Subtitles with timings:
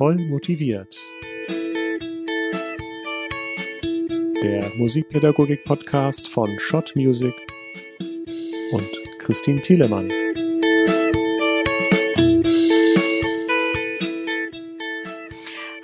[0.00, 0.96] Voll motiviert.
[4.42, 7.34] Der Musikpädagogik-Podcast von Schott Music
[8.72, 10.08] und Christine Thielemann.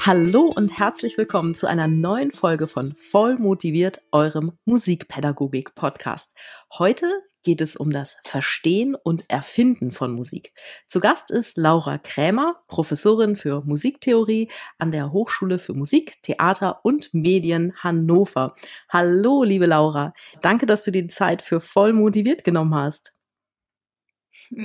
[0.00, 6.32] Hallo und herzlich willkommen zu einer neuen Folge von Voll motiviert, eurem Musikpädagogik-Podcast.
[6.78, 10.52] Heute geht es um das Verstehen und Erfinden von Musik.
[10.88, 17.14] Zu Gast ist Laura Krämer, Professorin für Musiktheorie an der Hochschule für Musik, Theater und
[17.14, 18.56] Medien Hannover.
[18.88, 20.12] Hallo, liebe Laura.
[20.42, 23.12] Danke, dass du die Zeit für voll motiviert genommen hast.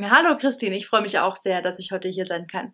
[0.01, 0.75] Hallo, Christine.
[0.75, 2.73] Ich freue mich auch sehr, dass ich heute hier sein kann.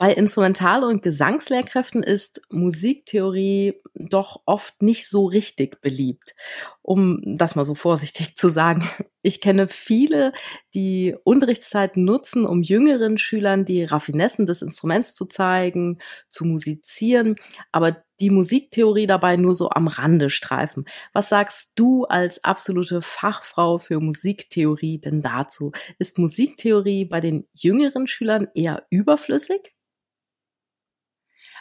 [0.00, 6.34] Bei Instrumental- und Gesangslehrkräften ist Musiktheorie doch oft nicht so richtig beliebt,
[6.80, 8.88] um das mal so vorsichtig zu sagen.
[9.20, 10.32] Ich kenne viele,
[10.72, 15.98] die Unterrichtszeit nutzen, um jüngeren Schülern die Raffinessen des Instruments zu zeigen,
[16.30, 17.36] zu musizieren,
[17.70, 20.86] aber die Musiktheorie dabei nur so am Rande streifen.
[21.12, 25.72] Was sagst du als absolute Fachfrau für Musiktheorie denn dazu?
[25.98, 29.72] Ist Musiktheorie bei den jüngeren Schülern eher überflüssig?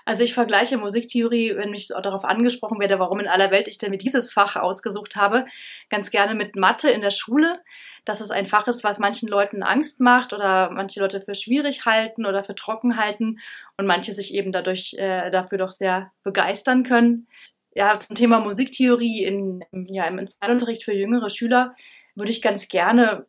[0.10, 3.92] Also ich vergleiche Musiktheorie, wenn mich darauf angesprochen werde, warum in aller Welt ich denn
[3.92, 5.46] mir dieses Fach ausgesucht habe,
[5.92, 7.62] ganz gerne mit Mathe in der Schule.
[8.06, 11.86] Dass es ein Fach ist, was manchen Leuten Angst macht oder manche Leute für schwierig
[11.86, 13.38] halten oder für trocken halten
[13.78, 17.28] und manche sich eben dadurch äh, dafür doch sehr begeistern können.
[17.76, 21.76] Ja, zum Thema Musiktheorie in, ja, im Instrumentalunterricht für jüngere Schüler
[22.16, 23.28] würde ich ganz gerne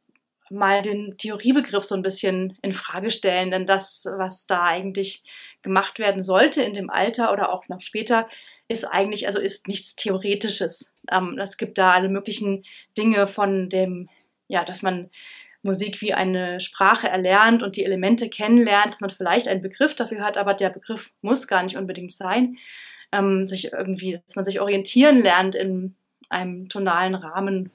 [0.51, 5.23] mal den Theoriebegriff so ein bisschen in Frage stellen, denn das, was da eigentlich
[5.63, 8.29] gemacht werden sollte in dem Alter oder auch noch später,
[8.69, 10.95] ist eigentlich, also ist nichts Theoretisches.
[11.11, 12.65] Ähm, es gibt da alle möglichen
[12.99, 14.09] Dinge von dem,
[14.49, 15.11] ja, dass man
[15.63, 20.23] Musik wie eine Sprache erlernt und die Elemente kennenlernt, dass man vielleicht einen Begriff dafür
[20.23, 22.57] hat, aber der Begriff muss gar nicht unbedingt sein.
[23.13, 25.97] Ähm, sich irgendwie, dass man sich orientieren lernt in
[26.29, 27.71] einem tonalen Rahmen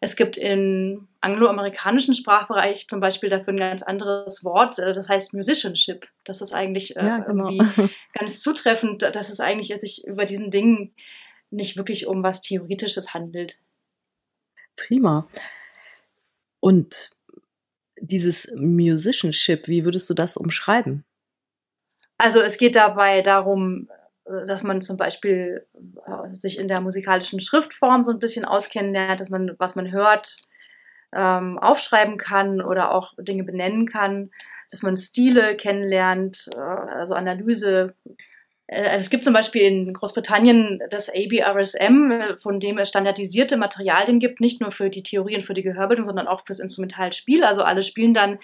[0.00, 5.34] es gibt im angloamerikanischen Sprachbereich zum Beispiel dafür ein ganz anderes Wort, äh, das heißt
[5.34, 6.08] Musicianship.
[6.24, 7.50] Das ist eigentlich äh, ja, genau.
[7.50, 10.94] irgendwie ganz zutreffend, dass es eigentlich sich über diesen Dingen
[11.50, 13.58] nicht wirklich um was Theoretisches handelt.
[14.76, 15.28] Prima.
[16.60, 17.10] Und
[18.00, 21.04] dieses Musicianship, wie würdest du das umschreiben?
[22.16, 23.88] Also es geht dabei darum,
[24.46, 25.66] dass man zum Beispiel
[26.06, 29.90] äh, sich in der musikalischen Schriftform so ein bisschen auskennen lernt, dass man, was man
[29.90, 30.36] hört,
[31.14, 34.30] ähm, aufschreiben kann oder auch Dinge benennen kann,
[34.70, 37.94] dass man Stile kennenlernt, äh, also Analyse.
[38.66, 44.20] Äh, also es gibt zum Beispiel in Großbritannien das ABRSM, von dem es standardisierte Materialien
[44.20, 47.44] gibt, nicht nur für die Theorie und für die Gehörbildung, sondern auch fürs Instrumentalspiel.
[47.44, 48.38] Also alle spielen dann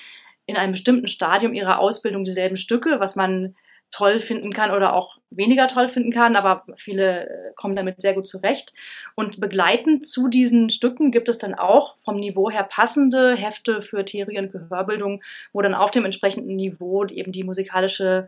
[0.46, 3.54] in einem bestimmten Stadium ihrer Ausbildung dieselben Stücke, was man
[3.94, 8.14] toll finden kann oder auch weniger toll finden kann, aber viele äh, kommen damit sehr
[8.14, 8.72] gut zurecht.
[9.14, 14.04] Und begleitend zu diesen Stücken gibt es dann auch vom Niveau her passende Hefte für
[14.04, 15.22] Theorie und Gehörbildung,
[15.52, 18.26] wo dann auf dem entsprechenden Niveau eben die musikalische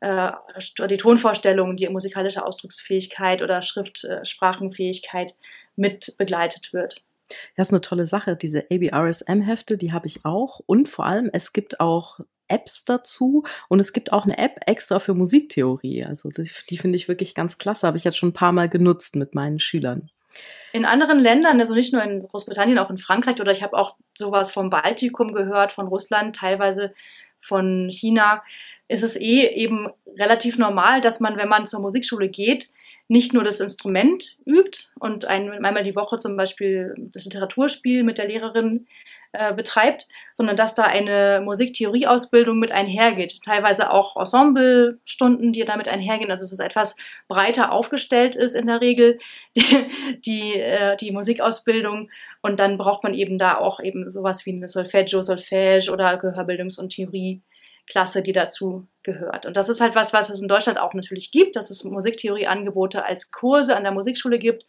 [0.00, 0.32] äh,
[0.88, 5.34] die Tonvorstellung, die musikalische Ausdrucksfähigkeit oder Schriftsprachenfähigkeit
[5.76, 7.04] mit begleitet wird.
[7.56, 8.36] Das ist eine tolle Sache.
[8.36, 10.60] Diese ABRSM-Hefte, die habe ich auch.
[10.66, 12.20] Und vor allem, es gibt auch
[12.52, 16.04] Apps dazu und es gibt auch eine App extra für Musiktheorie.
[16.04, 17.86] Also die, die finde ich wirklich ganz klasse.
[17.86, 20.10] Habe ich jetzt schon ein paar Mal genutzt mit meinen Schülern.
[20.72, 23.96] In anderen Ländern, also nicht nur in Großbritannien, auch in Frankreich oder ich habe auch
[24.16, 26.94] sowas vom Baltikum gehört, von Russland, teilweise
[27.40, 28.42] von China,
[28.88, 32.68] ist es eh eben relativ normal, dass man, wenn man zur Musikschule geht,
[33.08, 38.16] nicht nur das Instrument übt und ein, einmal die Woche zum Beispiel das Literaturspiel mit
[38.16, 38.86] der Lehrerin
[39.32, 43.40] äh, betreibt, sondern dass da eine Musiktheorieausbildung mit einhergeht.
[43.42, 46.30] Teilweise auch Ensemblestunden, die damit einhergehen.
[46.30, 46.96] Also es etwas
[47.28, 49.18] breiter aufgestellt ist in der Regel,
[49.56, 49.86] die,
[50.26, 52.10] die, äh, die Musikausbildung.
[52.42, 56.78] Und dann braucht man eben da auch eben sowas wie eine Solfeggio, Solfège oder Gehörbildungs-
[56.78, 57.40] und Theorie.
[57.88, 59.44] Klasse, die dazu gehört.
[59.44, 63.04] Und das ist halt was, was es in Deutschland auch natürlich gibt, dass es Musiktheorieangebote
[63.04, 64.64] als Kurse an der Musikschule gibt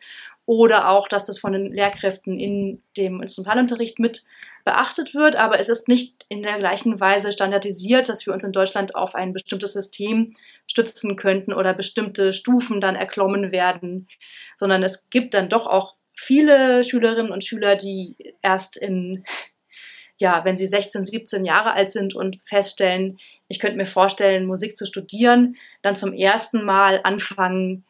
[0.45, 4.23] oder auch, dass das von den Lehrkräften in dem Instrumentalunterricht mit
[4.65, 8.53] beachtet wird, aber es ist nicht in der gleichen Weise standardisiert, dass wir uns in
[8.53, 10.35] Deutschland auf ein bestimmtes System
[10.67, 14.07] stützen könnten oder bestimmte Stufen dann erklommen werden,
[14.55, 19.25] sondern es gibt dann doch auch viele Schülerinnen und Schüler, die erst in
[20.17, 23.17] ja, wenn sie 16, 17 Jahre alt sind und feststellen,
[23.47, 27.83] ich könnte mir vorstellen, Musik zu studieren, dann zum ersten Mal anfangen,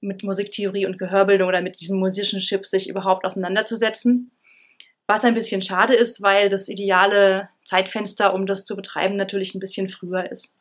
[0.00, 4.30] mit Musiktheorie und Gehörbildung oder mit diesem Musicianship sich überhaupt auseinanderzusetzen.
[5.06, 9.60] Was ein bisschen schade ist, weil das ideale Zeitfenster, um das zu betreiben, natürlich ein
[9.60, 10.56] bisschen früher ist.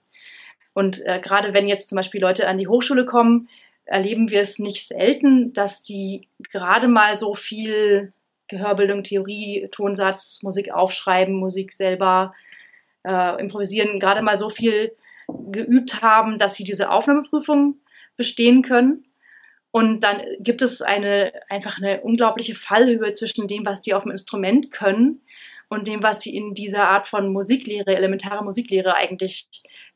[0.74, 3.50] Und äh, gerade wenn jetzt zum Beispiel Leute an die Hochschule kommen,
[3.86, 8.14] erleben wir es nicht selten, dass die gerade mal so viel
[8.48, 12.34] Gehörbildung, Theorie, Tonsatz, Musik aufschreiben, Musik selber
[13.04, 14.94] äh, improvisieren, gerade mal so viel
[15.28, 17.76] geübt haben, dass sie diese Aufnahmeprüfung
[18.16, 19.06] bestehen können.
[19.72, 24.12] Und dann gibt es eine, einfach eine unglaubliche Fallhöhe zwischen dem, was die auf dem
[24.12, 25.22] Instrument können
[25.70, 29.48] und dem, was sie in dieser Art von Musiklehre, elementare Musiklehre eigentlich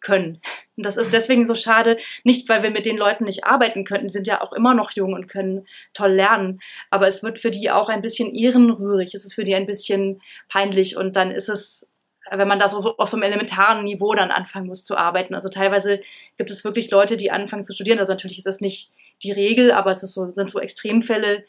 [0.02, 0.42] können.
[0.76, 4.08] Und das ist deswegen so schade, nicht weil wir mit den Leuten nicht arbeiten könnten,
[4.08, 6.60] die sind ja auch immer noch jung und können toll lernen,
[6.90, 10.22] aber es wird für die auch ein bisschen ehrenrührig, es ist für die ein bisschen
[10.50, 11.88] peinlich und dann ist es
[12.34, 15.36] wenn man da so auf so einem elementaren Niveau dann anfangen muss zu arbeiten.
[15.36, 16.00] Also teilweise
[16.38, 18.00] gibt es wirklich Leute, die anfangen zu studieren.
[18.00, 18.90] Also natürlich ist das nicht
[19.24, 21.44] die Regel, aber es so, sind so Extremfälle,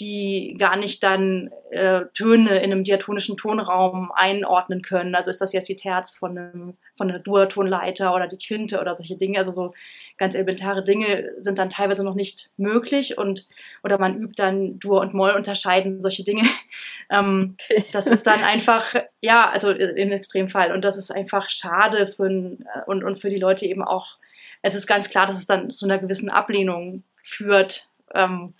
[0.00, 5.16] die gar nicht dann äh, Töne in einem diatonischen Tonraum einordnen können.
[5.16, 8.94] Also ist das jetzt die Terz von, einem, von einer Dur-Tonleiter oder die Quinte oder
[8.94, 9.38] solche Dinge.
[9.38, 9.74] Also so
[10.16, 13.48] ganz elementare Dinge sind dann teilweise noch nicht möglich und
[13.82, 16.42] oder man übt dann Dur und Moll unterscheiden, solche Dinge.
[17.10, 17.84] ähm, okay.
[17.92, 20.72] Das ist dann einfach, ja, also im Extremfall.
[20.72, 24.16] Und das ist einfach schade für, und, und für die Leute eben auch.
[24.62, 27.88] Es ist ganz klar, dass es dann zu einer gewissen Ablehnung führt.
[28.14, 28.54] Ähm,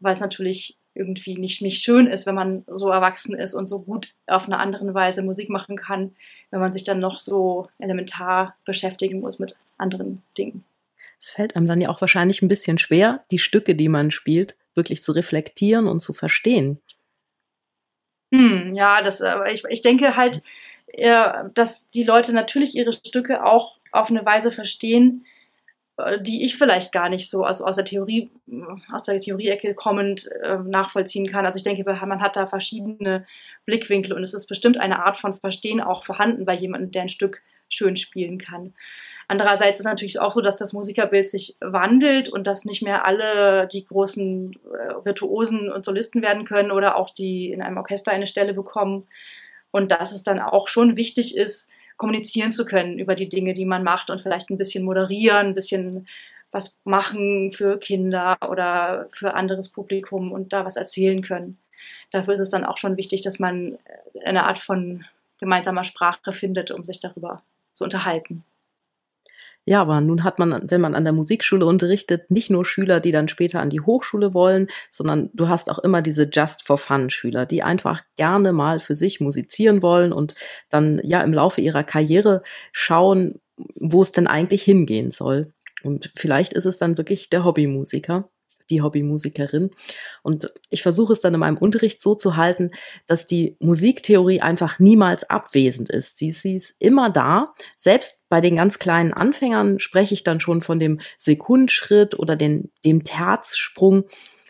[0.00, 3.82] weil es natürlich irgendwie nicht, nicht schön ist, wenn man so erwachsen ist und so
[3.82, 6.16] gut auf eine andere Weise Musik machen kann,
[6.50, 10.64] wenn man sich dann noch so elementar beschäftigen muss mit anderen Dingen.
[11.20, 14.56] Es fällt einem dann ja auch wahrscheinlich ein bisschen schwer, die Stücke, die man spielt,
[14.74, 16.80] wirklich zu reflektieren und zu verstehen.
[18.32, 20.42] Hm, ja, das, aber ich, ich denke halt,
[20.88, 25.35] äh, dass die Leute natürlich ihre Stücke auch auf eine Weise verstehen, äh,
[26.20, 28.30] die ich vielleicht gar nicht so also aus der Theorie,
[28.92, 31.46] aus der Theorieecke kommend äh, nachvollziehen kann.
[31.46, 33.26] Also ich denke, man hat da verschiedene
[33.64, 37.08] Blickwinkel und es ist bestimmt eine Art von Verstehen auch vorhanden bei jemandem, der ein
[37.08, 38.74] Stück schön spielen kann.
[39.28, 43.66] Andererseits ist natürlich auch so, dass das Musikerbild sich wandelt und dass nicht mehr alle
[43.66, 48.28] die großen äh, Virtuosen und Solisten werden können oder auch die in einem Orchester eine
[48.28, 49.08] Stelle bekommen.
[49.72, 53.64] Und dass es dann auch schon wichtig ist, kommunizieren zu können über die Dinge, die
[53.64, 56.06] man macht und vielleicht ein bisschen moderieren, ein bisschen
[56.50, 61.58] was machen für Kinder oder für anderes Publikum und da was erzählen können.
[62.10, 63.78] Dafür ist es dann auch schon wichtig, dass man
[64.24, 65.04] eine Art von
[65.38, 68.44] gemeinsamer Sprache findet, um sich darüber zu unterhalten.
[69.68, 73.10] Ja, aber nun hat man, wenn man an der Musikschule unterrichtet, nicht nur Schüler, die
[73.10, 77.10] dann später an die Hochschule wollen, sondern du hast auch immer diese Just for Fun
[77.10, 80.36] Schüler, die einfach gerne mal für sich musizieren wollen und
[80.70, 83.40] dann ja im Laufe ihrer Karriere schauen,
[83.74, 85.52] wo es denn eigentlich hingehen soll.
[85.82, 88.28] Und vielleicht ist es dann wirklich der Hobbymusiker
[88.70, 89.70] die Hobbymusikerin.
[90.22, 92.70] Und ich versuche es dann in meinem Unterricht so zu halten,
[93.06, 96.18] dass die Musiktheorie einfach niemals abwesend ist.
[96.18, 97.54] Sie, sie ist immer da.
[97.76, 102.70] Selbst bei den ganz kleinen Anfängern spreche ich dann schon von dem Sekundschritt oder den,
[102.84, 104.04] dem Terzsprung.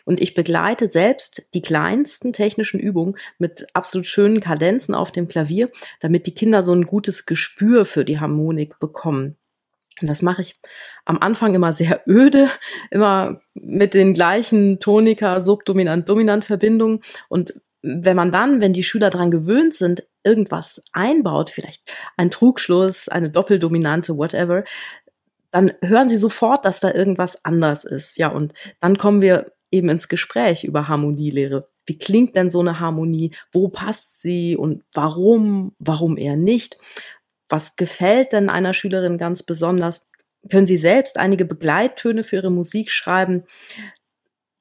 [0.05, 5.69] Und ich begleite selbst die kleinsten technischen Übungen mit absolut schönen Kadenzen auf dem Klavier,
[5.99, 9.35] damit die Kinder so ein gutes Gespür für die Harmonik bekommen.
[10.01, 10.55] Und das mache ich
[11.05, 12.49] am Anfang immer sehr öde,
[12.91, 17.01] immer mit den gleichen Tonika, Subdominant, Dominant Verbindungen.
[17.29, 23.07] Und wenn man dann, wenn die Schüler dran gewöhnt sind, irgendwas einbaut, vielleicht ein Trugschluss,
[23.07, 24.63] eine Doppeldominante, whatever,
[25.51, 28.17] dann hören sie sofort, dass da irgendwas anders ist.
[28.17, 31.67] Ja, und dann kommen wir eben ins Gespräch über Harmonielehre.
[31.85, 33.33] Wie klingt denn so eine Harmonie?
[33.51, 35.73] Wo passt sie und warum?
[35.79, 36.77] Warum eher nicht?
[37.49, 40.07] Was gefällt denn einer Schülerin ganz besonders?
[40.49, 43.43] Können Sie selbst einige Begleittöne für Ihre Musik schreiben?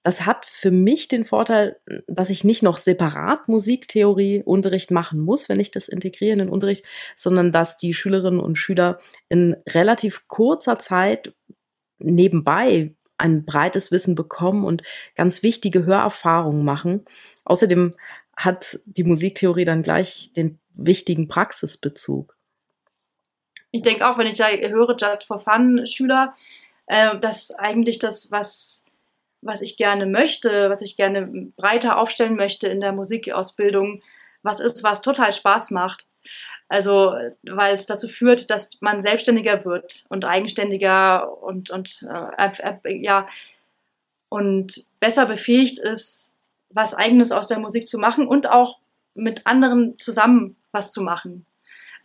[0.02, 5.59] Das hat für mich den Vorteil, dass ich nicht noch separat Musiktheorieunterricht machen muss, wenn
[5.59, 6.85] ich das integriere in den Unterricht,
[7.16, 11.35] sondern dass die Schülerinnen und Schüler in relativ kurzer Zeit
[11.99, 14.85] nebenbei ein breites Wissen bekommen und
[15.16, 17.05] ganz wichtige Hörerfahrungen machen.
[17.45, 17.95] Außerdem
[18.37, 22.36] hat die Musiktheorie dann gleich den wichtigen Praxisbezug
[23.76, 26.35] ich denke auch, wenn ich da höre, Just for Fun Schüler,
[26.87, 28.87] äh, dass eigentlich das, was,
[29.42, 34.02] was ich gerne möchte, was ich gerne breiter aufstellen möchte in der Musikausbildung,
[34.42, 36.06] was ist, was total Spaß macht.
[36.68, 43.28] Also, weil es dazu führt, dass man selbstständiger wird und eigenständiger und, und äh, ja,
[44.28, 46.35] und besser befähigt ist,
[46.71, 48.78] was Eigenes aus der Musik zu machen und auch
[49.14, 51.47] mit anderen zusammen was zu machen.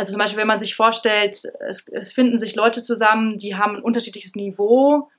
[0.01, 3.75] Also zum Beispiel, wenn man sich vorstellt, es, es finden sich Leute zusammen, die haben
[3.75, 5.11] ein unterschiedliches Niveau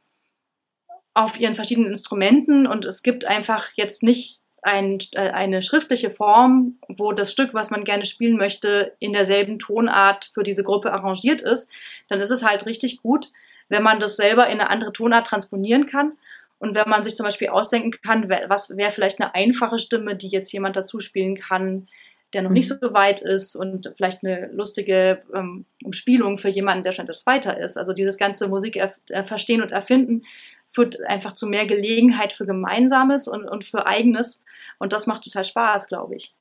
[1.15, 6.81] auf ihren verschiedenen Instrumenten und es gibt einfach jetzt nicht ein, äh, eine schriftliche Form,
[6.89, 11.43] wo das Stück, was man gerne spielen möchte, in derselben Tonart für diese Gruppe arrangiert
[11.43, 11.71] ist,
[12.09, 13.31] dann ist es halt richtig gut,
[13.69, 16.15] wenn man das selber in eine andere Tonart transponieren kann.
[16.59, 20.29] Und wenn man sich zum Beispiel ausdenken kann, was wäre vielleicht eine einfache Stimme, die
[20.29, 21.87] jetzt jemand dazu spielen kann,
[22.33, 22.79] der noch nicht mhm.
[22.81, 27.59] so weit ist und vielleicht eine lustige ähm, Umspielung für jemanden, der schon etwas weiter
[27.59, 27.77] ist.
[27.77, 30.25] Also dieses ganze Musik äh, verstehen und erfinden
[30.73, 34.45] führt einfach zu mehr Gelegenheit für Gemeinsames und, und für Eigenes.
[34.79, 36.35] Und das macht total Spaß, glaube ich.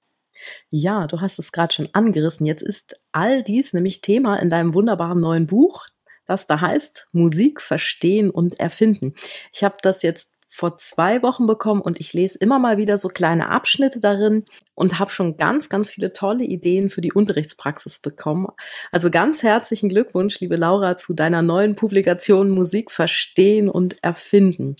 [0.69, 2.45] Ja, du hast es gerade schon angerissen.
[2.45, 5.85] Jetzt ist all dies nämlich Thema in deinem wunderbaren neuen Buch,
[6.25, 9.13] das da heißt Musik verstehen und erfinden.
[9.51, 13.07] Ich habe das jetzt vor zwei Wochen bekommen und ich lese immer mal wieder so
[13.07, 14.43] kleine Abschnitte darin
[14.75, 18.47] und habe schon ganz, ganz viele tolle Ideen für die Unterrichtspraxis bekommen.
[18.91, 24.75] Also ganz herzlichen Glückwunsch, liebe Laura, zu deiner neuen Publikation Musik verstehen und erfinden.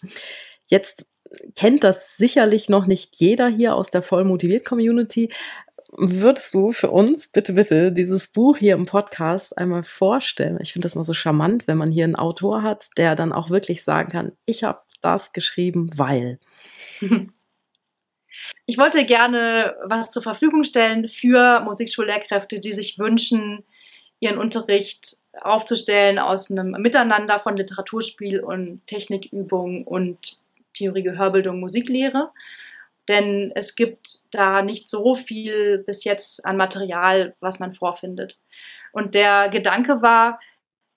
[0.65, 1.05] Jetzt
[1.55, 5.31] kennt das sicherlich noch nicht jeder hier aus der vollmotiviert Community.
[5.93, 10.57] Würdest du für uns bitte, bitte dieses Buch hier im Podcast einmal vorstellen?
[10.61, 13.49] Ich finde das mal so charmant, wenn man hier einen Autor hat, der dann auch
[13.49, 16.39] wirklich sagen kann, ich habe das geschrieben, weil.
[18.65, 23.63] Ich wollte gerne was zur Verfügung stellen für Musikschullehrkräfte, die sich wünschen,
[24.19, 30.39] ihren Unterricht aufzustellen aus einem Miteinander von Literaturspiel und Technikübung und
[30.73, 32.31] Theorie, Gehörbildung, Musiklehre.
[33.07, 38.39] Denn es gibt da nicht so viel bis jetzt an Material, was man vorfindet.
[38.91, 40.39] Und der Gedanke war,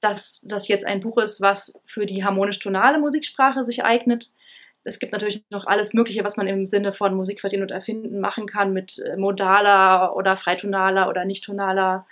[0.05, 4.33] dass das jetzt ein Buch ist, was für die harmonisch-tonale Musiksprache sich eignet.
[4.85, 8.21] Es gibt natürlich noch alles Mögliche, was man im Sinne von Musik verstehen und erfinden
[8.21, 12.07] machen kann mit äh, modaler oder freitonaler oder nicht-tonaler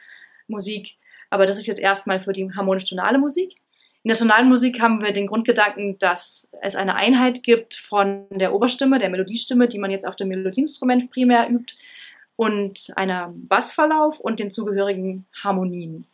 [0.48, 0.96] Musik.
[1.28, 3.56] Aber das ist jetzt erstmal für die harmonisch-tonale Musik.
[4.04, 8.54] In der tonalen Musik haben wir den Grundgedanken, dass es eine Einheit gibt von der
[8.54, 11.74] Oberstimme, der Melodiestimme, die man jetzt auf dem Melodieinstrument primär übt,
[12.36, 16.06] und einer Bassverlauf und den zugehörigen Harmonien.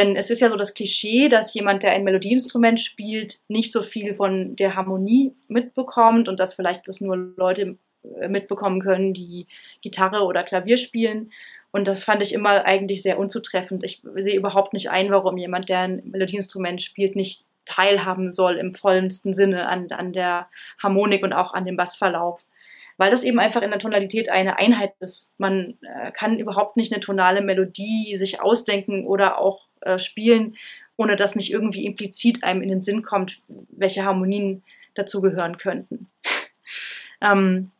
[0.00, 3.82] Denn es ist ja so das Klischee, dass jemand, der ein Melodieinstrument spielt, nicht so
[3.82, 7.76] viel von der Harmonie mitbekommt und dass vielleicht das nur Leute
[8.18, 9.46] äh, mitbekommen können, die
[9.82, 11.30] Gitarre oder Klavier spielen.
[11.70, 13.84] Und das fand ich immer eigentlich sehr unzutreffend.
[13.84, 18.74] Ich sehe überhaupt nicht ein, warum jemand, der ein Melodieinstrument spielt, nicht teilhaben soll im
[18.74, 20.48] vollsten Sinne an, an der
[20.82, 22.42] Harmonik und auch an dem Bassverlauf.
[22.96, 25.34] Weil das eben einfach in der Tonalität eine Einheit ist.
[25.36, 30.56] Man äh, kann überhaupt nicht eine tonale Melodie sich ausdenken oder auch äh, spielen,
[30.96, 34.62] ohne dass nicht irgendwie implizit einem in den Sinn kommt, welche Harmonien
[34.94, 36.08] dazugehören könnten.
[37.20, 37.70] ähm,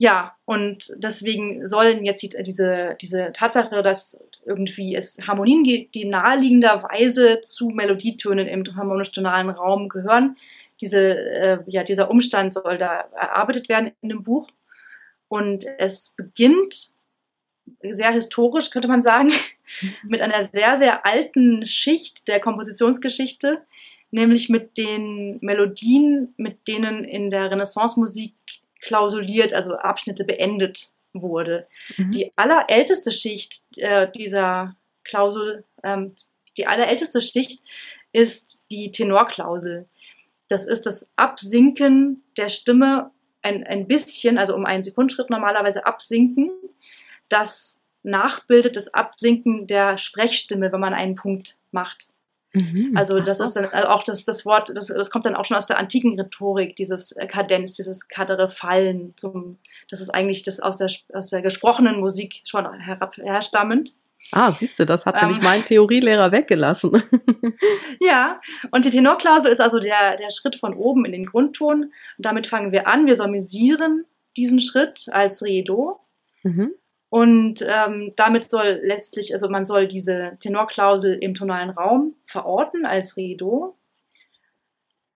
[0.00, 6.04] ja, und deswegen sollen jetzt die, diese, diese Tatsache, dass irgendwie es Harmonien gibt, die
[6.04, 10.36] naheliegenderweise zu Melodietönen im harmonisch-tonalen Raum gehören,
[10.80, 14.48] diese, äh, ja, dieser Umstand soll da erarbeitet werden in dem Buch.
[15.26, 16.90] Und es beginnt
[17.82, 19.32] sehr historisch, könnte man sagen,
[20.02, 23.62] mit einer sehr, sehr alten Schicht der Kompositionsgeschichte,
[24.10, 28.34] nämlich mit den Melodien, mit denen in der Renaissance-Musik
[28.80, 31.66] klausuliert, also Abschnitte beendet wurde.
[31.96, 32.12] Mhm.
[32.12, 36.14] Die allerälteste Schicht äh, dieser Klausel, ähm,
[36.56, 37.62] die allerälteste Schicht
[38.12, 39.86] ist die Tenorklausel.
[40.48, 43.10] Das ist das Absinken der Stimme
[43.42, 46.50] ein, ein bisschen, also um einen Sekundenschritt normalerweise absinken
[47.28, 52.08] das nachbildet das Absinken der Sprechstimme, wenn man einen Punkt macht.
[52.54, 53.44] Mhm, also das so.
[53.44, 55.78] ist dann also auch das, das Wort, das, das kommt dann auch schon aus der
[55.78, 59.14] antiken Rhetorik, dieses Kadenz, dieses kadere Fallen.
[59.16, 59.58] Zum,
[59.90, 63.92] das ist eigentlich das aus der, aus der gesprochenen Musik schon herab, herstammend.
[64.32, 67.02] Ah, siehst du, das hat ähm, nämlich mein Theorielehrer weggelassen.
[68.00, 71.84] ja, und die Tenorklausel ist also der, der Schritt von oben in den Grundton.
[71.84, 73.06] Und damit fangen wir an.
[73.06, 74.04] Wir solmisieren
[74.36, 76.00] diesen Schritt als Re-Do.
[76.42, 76.72] Mhm.
[77.10, 83.16] Und ähm, damit soll letztlich, also man soll diese Tenorklausel im tonalen Raum verorten als
[83.16, 83.76] Re-Do.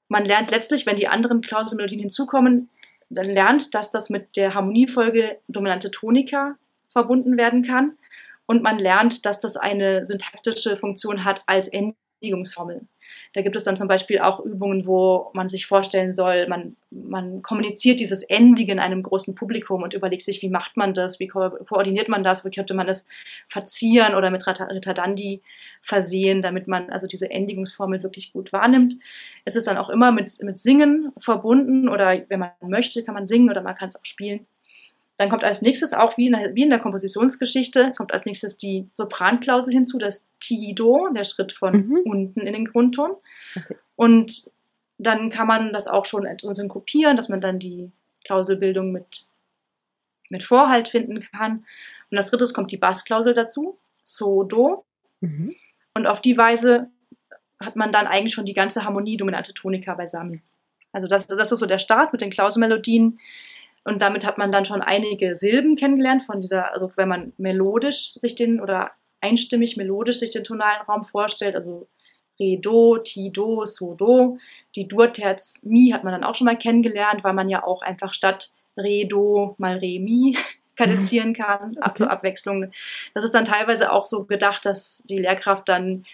[0.08, 2.70] Man lernt letztlich, wenn die anderen Klauselmelodien hinzukommen,
[3.11, 6.56] dann lernt, dass das mit der Harmoniefolge dominante Tonika
[6.88, 7.99] verbunden werden kann.
[8.46, 12.87] Und man lernt, dass das eine syntaktische Funktion hat als Endigungsformel.
[13.34, 17.40] Da gibt es dann zum Beispiel auch Übungen, wo man sich vorstellen soll, man, man
[17.40, 21.50] kommuniziert dieses Endigen einem großen Publikum und überlegt sich, wie macht man das, wie ko
[21.66, 23.08] koordiniert man das, wie könnte man es
[23.48, 25.40] verzieren oder mit Ritardandi
[25.80, 28.94] versehen, damit man also diese Endigungsformel wirklich gut wahrnimmt.
[29.46, 33.26] Es ist dann auch immer mit, mit Singen verbunden oder wenn man möchte, kann man
[33.26, 34.46] singen oder man kann es auch spielen.
[35.23, 38.59] Dann kommt als nächstes auch wie in, der, wie in der Kompositionsgeschichte, kommt als nächstes
[38.59, 42.00] die Sopranklausel hinzu, das Ti-Do, der Schritt von mhm.
[42.05, 43.12] unten in den Grundton.
[43.55, 43.76] Okay.
[43.95, 44.50] Und
[44.99, 47.93] dann kann man das auch schon synkopieren, dass man dann die
[48.25, 49.29] Klauselbildung mit,
[50.29, 51.67] mit Vorhalt finden kann.
[52.11, 54.85] Und als drittes kommt die Bassklausel dazu, So, Do.
[55.21, 55.55] Mhm.
[55.95, 56.91] Und auf die Weise
[57.61, 60.43] hat man dann eigentlich schon die ganze Harmonie-dominante Tonika beisammen.
[60.91, 63.21] Also das, das ist so der Start mit den Klauselmelodien.
[63.84, 68.12] Und damit hat man dann schon einige Silben kennengelernt von dieser, also wenn man melodisch
[68.14, 71.88] sich den oder einstimmig melodisch sich den tonalen Raum vorstellt, also
[72.40, 74.38] Re, Do, Ti, Do, So, Do.
[74.74, 78.14] Die Dur-Terz, Mi hat man dann auch schon mal kennengelernt, weil man ja auch einfach
[78.14, 80.36] statt Re, Do mal Re, Mi
[80.76, 82.72] kadenzieren kann, ab zur Abwechslung.
[83.14, 86.04] Das ist dann teilweise auch so gedacht, dass die Lehrkraft dann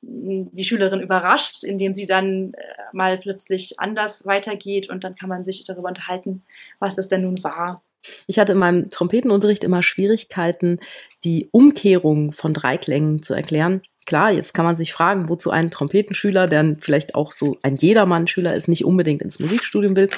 [0.00, 2.58] die Schülerin überrascht, indem sie dann äh,
[2.92, 6.44] mal plötzlich anders weitergeht und dann kann man sich darüber unterhalten,
[6.78, 7.82] was es denn nun war.
[8.26, 10.78] Ich hatte in meinem Trompetenunterricht immer Schwierigkeiten,
[11.24, 13.82] die Umkehrung von Dreiklängen zu erklären.
[14.06, 18.54] Klar, jetzt kann man sich fragen, wozu ein Trompetenschüler, der vielleicht auch so ein Jedermann-Schüler
[18.54, 20.08] ist, nicht unbedingt ins Musikstudium will,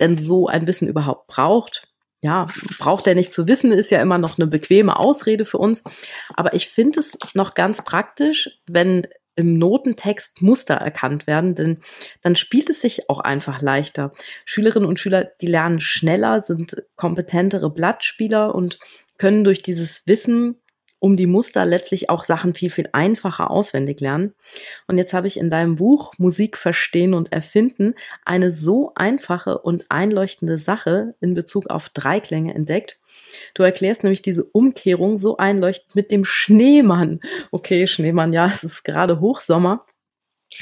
[0.00, 1.86] denn so ein Wissen überhaupt braucht
[2.22, 5.84] ja, braucht er nicht zu wissen, ist ja immer noch eine bequeme Ausrede für uns.
[6.34, 11.78] Aber ich finde es noch ganz praktisch, wenn im Notentext Muster erkannt werden, denn
[12.22, 14.12] dann spielt es sich auch einfach leichter.
[14.44, 18.78] Schülerinnen und Schüler, die lernen schneller, sind kompetentere Blattspieler und
[19.18, 20.56] können durch dieses Wissen
[20.98, 24.34] um die Muster letztlich auch Sachen viel, viel einfacher auswendig lernen.
[24.86, 29.84] Und jetzt habe ich in deinem Buch Musik verstehen und erfinden eine so einfache und
[29.90, 32.98] einleuchtende Sache in Bezug auf Dreiklänge entdeckt.
[33.54, 37.20] Du erklärst nämlich diese Umkehrung so einleuchtend mit dem Schneemann.
[37.50, 39.84] Okay, Schneemann, ja, es ist gerade Hochsommer.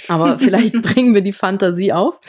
[0.08, 2.20] Aber vielleicht bringen wir die Fantasie auf.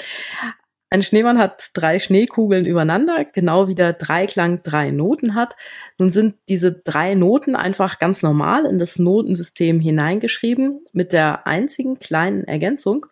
[0.95, 5.57] Ein Schneemann hat drei Schneekugeln übereinander, genau wie der Dreiklang drei Noten hat.
[5.97, 11.99] Nun sind diese drei Noten einfach ganz normal in das Notensystem hineingeschrieben, mit der einzigen
[11.99, 13.07] kleinen Ergänzung,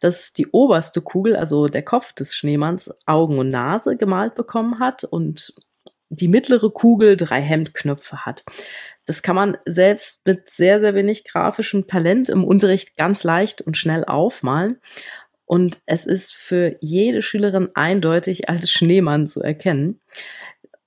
[0.00, 5.04] dass die oberste Kugel, also der Kopf des Schneemanns, Augen und Nase gemalt bekommen hat
[5.04, 5.52] und
[6.08, 8.44] die mittlere Kugel drei Hemdknöpfe hat.
[9.04, 13.76] Das kann man selbst mit sehr, sehr wenig grafischem Talent im Unterricht ganz leicht und
[13.76, 14.80] schnell aufmalen.
[15.46, 20.00] Und es ist für jede Schülerin eindeutig als Schneemann zu erkennen.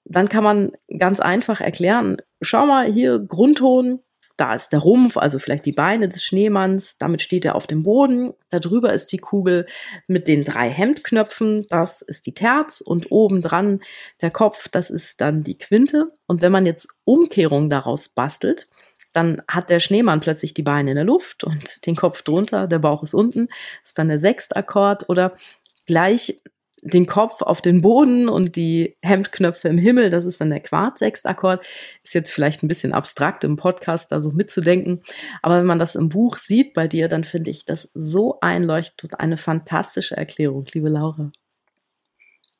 [0.05, 4.01] Dann kann man ganz einfach erklären, schau mal hier Grundton,
[4.39, 7.83] da ist der Rumpf, also vielleicht die Beine des Schneemanns, damit steht er auf dem
[7.83, 8.33] Boden.
[8.49, 9.65] Darüber ist die Kugel
[10.07, 13.81] mit den drei Hemdknöpfen, das ist die Terz und obendran
[14.21, 16.07] der Kopf, das ist dann die Quinte.
[16.25, 18.69] Und wenn man jetzt Umkehrung daraus bastelt,
[19.13, 22.79] dann hat der Schneemann plötzlich die Beine in der Luft und den Kopf drunter, der
[22.79, 23.49] Bauch ist unten,
[23.83, 25.35] ist dann der Sechstakkord oder
[25.87, 26.41] gleich
[26.81, 31.65] den Kopf auf den Boden und die Hemdknöpfe im Himmel, das ist dann der Quartsextakkord.
[32.03, 35.01] Ist jetzt vielleicht ein bisschen abstrakt im Podcast da so mitzudenken,
[35.41, 39.19] aber wenn man das im Buch sieht bei dir, dann finde ich das so einleuchtend
[39.19, 41.31] eine fantastische Erklärung, liebe Laura.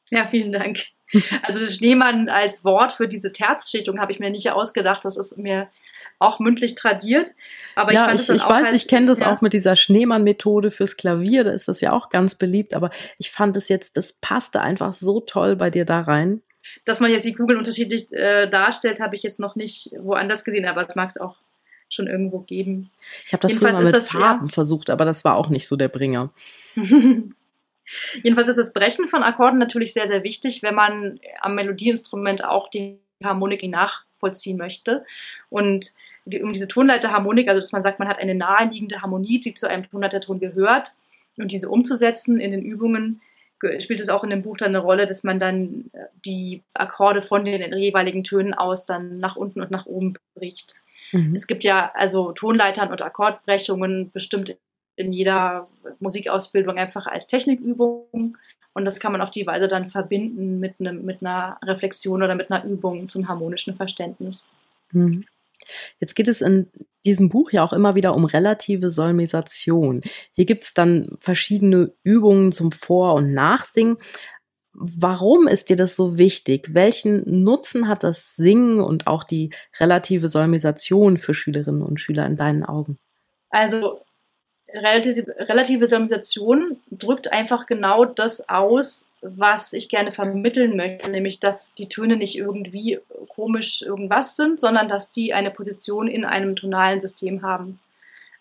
[0.09, 0.79] Ja, vielen Dank.
[1.43, 5.03] Also Schneemann als Wort für diese Terzschichtung habe ich mir nicht ausgedacht.
[5.05, 5.69] Das ist mir
[6.19, 7.31] auch mündlich tradiert.
[7.75, 9.33] Aber ja, ich, ich, ich weiß, halt, ich kenne das ja.
[9.33, 13.31] auch mit dieser Schneemann-Methode fürs Klavier, da ist das ja auch ganz beliebt, aber ich
[13.31, 16.41] fand es jetzt, das passte einfach so toll bei dir da rein.
[16.85, 20.65] Dass man jetzt die Kugeln unterschiedlich äh, darstellt, habe ich jetzt noch nicht woanders gesehen,
[20.65, 21.37] aber es mag es auch
[21.89, 22.91] schon irgendwo geben.
[23.25, 24.53] Ich habe das Jedenfalls früher mal mit das, Farben ja.
[24.53, 26.31] versucht, aber das war auch nicht so der Bringer.
[28.23, 32.69] Jedenfalls ist das Brechen von Akkorden natürlich sehr, sehr wichtig, wenn man am Melodieinstrument auch
[32.69, 35.05] die Harmonik nachvollziehen möchte.
[35.49, 35.91] Und
[36.25, 39.89] um diese Tonleiterharmonik, also dass man sagt, man hat eine naheliegende Harmonie, die zu einem
[39.89, 40.93] Tonleiterton gehört,
[41.37, 43.21] und diese umzusetzen in den Übungen,
[43.79, 47.21] spielt es auch in dem Buch dann eine Rolle, dass man dann äh, die Akkorde
[47.21, 50.75] von den jeweiligen Tönen aus dann nach unten und nach oben bricht.
[51.11, 51.35] Mhm.
[51.35, 54.55] Es gibt ja also Tonleitern und Akkordbrechungen bestimmt
[54.99, 55.67] in jeder
[55.99, 58.37] Musikausbildung einfach als Technikübung.
[58.73, 62.35] Und das kann man auf die Weise dann verbinden mit, einem, mit einer Reflexion oder
[62.35, 64.51] mit einer Übung zum harmonischen Verständnis.
[64.91, 65.25] Mhm.
[65.99, 66.67] Jetzt geht es in
[67.05, 70.01] diesem Buch ja auch immer wieder um relative Solmisation.
[70.31, 73.97] Hier gibt es dann verschiedene Übungen zum Vor- und Nachsingen.
[74.73, 76.73] Warum ist dir das so wichtig?
[76.73, 82.37] Welchen Nutzen hat das Singen und auch die relative Solmisation für Schülerinnen und Schüler in
[82.37, 82.97] deinen Augen?
[83.49, 84.01] Also
[84.73, 91.73] relative, relative Solmisation drückt einfach genau das aus, was ich gerne vermitteln möchte, nämlich dass
[91.75, 97.01] die Töne nicht irgendwie komisch irgendwas sind, sondern dass die eine Position in einem tonalen
[97.01, 97.79] System haben.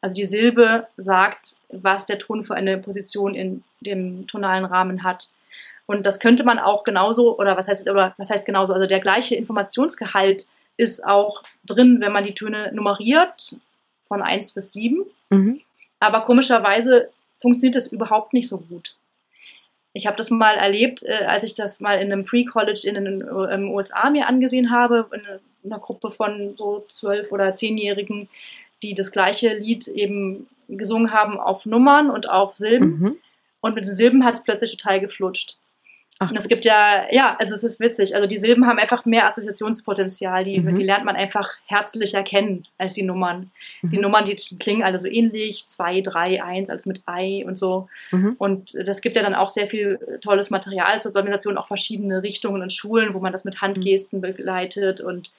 [0.01, 5.29] Also die Silbe sagt, was der Ton für eine Position in dem tonalen Rahmen hat.
[5.87, 9.01] Und das könnte man auch genauso, oder was heißt, oder was heißt genauso, also der
[9.01, 13.57] gleiche Informationsgehalt ist auch drin, wenn man die Töne nummeriert,
[14.07, 15.05] von 1 bis 7.
[15.31, 15.61] Mhm.
[16.01, 18.97] Aber komischerweise funktioniert das überhaupt nicht so gut.
[19.93, 23.25] Ich habe das mal erlebt, äh, als ich das mal in einem Pre-College in den
[23.51, 28.29] ähm, USA mir angesehen habe, in einer Gruppe von so zwölf oder zehnjährigen,
[28.83, 32.99] die das gleiche Lied eben gesungen haben auf Nummern und auf Silben.
[32.99, 33.17] Mhm.
[33.61, 35.57] Und mit den Silben hat es plötzlich total geflutscht.
[36.21, 36.31] Ach.
[36.31, 38.17] Und es gibt ja, ja, also es ist witzig.
[38.17, 40.43] Also die Silben haben einfach mehr Assoziationspotenzial.
[40.43, 40.75] Die, mhm.
[40.75, 43.53] die lernt man einfach herzlicher kennen als die Nummern.
[43.83, 43.91] Mhm.
[43.91, 45.67] Die Nummern, die klingen alle so ähnlich.
[45.67, 47.89] Zwei, drei, eins, als mit Ei und so.
[48.11, 48.35] Mhm.
[48.39, 52.63] Und das gibt ja dann auch sehr viel tolles Material zur Organisation, auch verschiedene Richtungen
[52.63, 55.01] und Schulen, wo man das mit Handgesten begleitet.
[55.01, 55.31] Und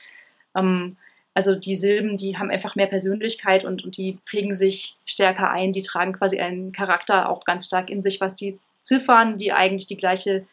[0.56, 0.96] ähm,
[1.34, 5.74] also die Silben, die haben einfach mehr Persönlichkeit und, und die prägen sich stärker ein.
[5.74, 9.86] Die tragen quasi einen Charakter auch ganz stark in sich, was die Ziffern, die eigentlich
[9.86, 10.46] die gleiche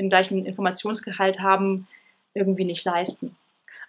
[0.00, 1.86] den gleichen Informationsgehalt haben,
[2.34, 3.36] irgendwie nicht leisten.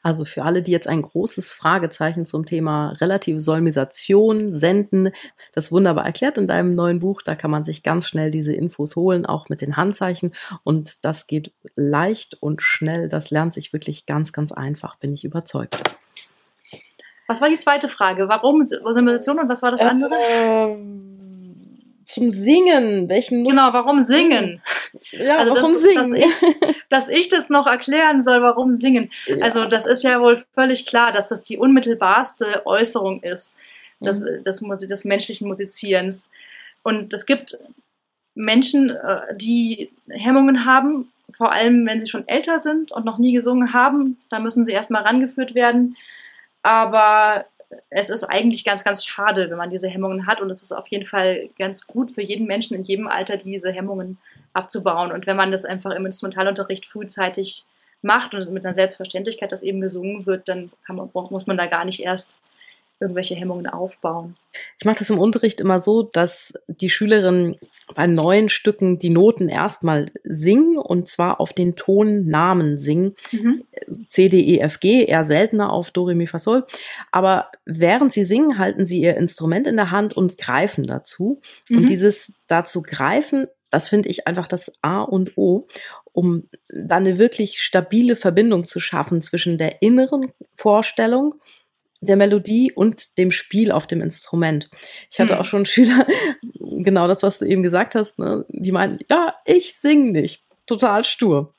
[0.03, 5.11] Also für alle, die jetzt ein großes Fragezeichen zum Thema relative Solmisation senden,
[5.53, 7.21] das wunderbar erklärt in deinem neuen Buch.
[7.21, 10.33] Da kann man sich ganz schnell diese Infos holen, auch mit den Handzeichen.
[10.63, 13.09] Und das geht leicht und schnell.
[13.09, 15.77] Das lernt sich wirklich ganz, ganz einfach, bin ich überzeugt.
[17.27, 18.27] Was war die zweite Frage?
[18.27, 20.15] Warum Solmisation und was war das andere?
[20.19, 21.10] Ähm
[22.13, 23.09] zum Singen.
[23.09, 23.57] Welchen Nutzen?
[23.57, 24.61] Genau, warum singen?
[25.11, 26.11] Ja, also warum das, singen?
[26.13, 29.11] Dass ich, dass ich, das noch erklären soll, warum singen.
[29.27, 29.37] Ja.
[29.41, 33.55] Also das ist ja wohl völlig klar, dass das die unmittelbarste Äußerung ist
[34.01, 34.43] des, mhm.
[34.43, 36.31] des, des menschlichen Musizierens.
[36.83, 37.57] Und es gibt
[38.35, 43.33] Menschen, äh, die Hemmungen haben, vor allem wenn sie schon älter sind und noch nie
[43.33, 44.19] gesungen haben.
[44.29, 45.95] Da müssen sie erstmal rangeführt werden.
[46.63, 47.45] Aber
[47.89, 50.41] es ist eigentlich ganz, ganz schade, wenn man diese Hemmungen hat.
[50.41, 53.71] Und es ist auf jeden Fall ganz gut für jeden Menschen in jedem Alter, diese
[53.71, 54.17] Hemmungen
[54.53, 55.11] abzubauen.
[55.11, 57.65] Und wenn man das einfach im Instrumentalunterricht frühzeitig
[58.01, 61.85] macht und mit einer Selbstverständlichkeit, dass eben gesungen wird, dann man, muss man da gar
[61.85, 62.39] nicht erst
[63.01, 64.35] irgendwelche Hemmungen aufbauen.
[64.77, 67.57] Ich mache das im Unterricht immer so, dass die Schülerinnen
[67.95, 73.15] bei neuen Stücken die Noten erstmal singen und zwar auf den Tonnamen singen.
[73.31, 73.63] Mhm.
[74.09, 76.65] C, D, E, F, G, eher seltener auf Do, Re, Mi, Fa, Sol.
[77.11, 81.41] Aber während sie singen, halten sie ihr Instrument in der Hand und greifen dazu.
[81.69, 81.79] Mhm.
[81.79, 85.67] Und dieses dazu greifen, das finde ich einfach das A und O,
[86.11, 91.35] um dann eine wirklich stabile Verbindung zu schaffen zwischen der inneren Vorstellung
[92.01, 94.69] der Melodie und dem Spiel auf dem Instrument.
[95.09, 95.41] Ich hatte hm.
[95.41, 96.05] auch schon Schüler,
[96.59, 98.45] genau das, was du eben gesagt hast, ne?
[98.49, 100.43] die meinten, ja, ich sing nicht.
[100.65, 101.53] Total stur.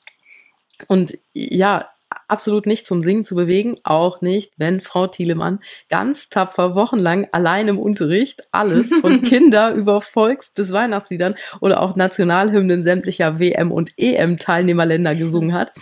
[0.87, 1.89] Und ja,
[2.27, 7.67] absolut nicht zum Singen zu bewegen, auch nicht, wenn Frau Thielemann ganz tapfer wochenlang allein
[7.67, 13.91] im Unterricht alles von Kinder über Volks- bis Weihnachtsliedern oder auch Nationalhymnen sämtlicher WM- und
[13.97, 15.73] EM-Teilnehmerländer gesungen hat.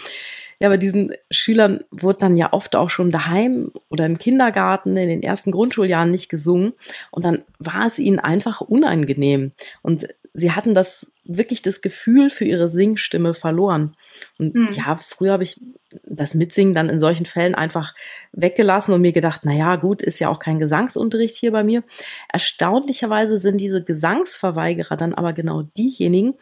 [0.61, 5.09] Ja, aber diesen Schülern wurde dann ja oft auch schon daheim oder im Kindergarten in
[5.09, 6.73] den ersten Grundschuljahren nicht gesungen.
[7.09, 9.53] Und dann war es ihnen einfach unangenehm.
[9.81, 13.95] Und sie hatten das wirklich das Gefühl für ihre Singstimme verloren.
[14.37, 14.69] Und mhm.
[14.71, 15.59] ja, früher habe ich
[16.05, 17.93] das Mitsingen dann in solchen Fällen einfach
[18.31, 21.83] weggelassen und mir gedacht, na ja, gut, ist ja auch kein Gesangsunterricht hier bei mir.
[22.31, 26.35] Erstaunlicherweise sind diese Gesangsverweigerer dann aber genau diejenigen,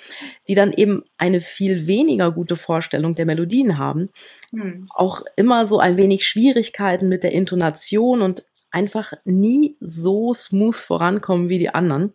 [0.48, 4.10] die dann eben eine viel weniger gute Vorstellung der Melodien haben.
[4.52, 4.88] Mhm.
[4.94, 11.50] Auch immer so ein wenig Schwierigkeiten mit der Intonation und einfach nie so smooth vorankommen
[11.50, 12.14] wie die anderen.